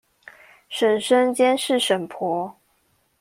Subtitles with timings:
[0.71, 2.57] 嬸嬸監視嬸婆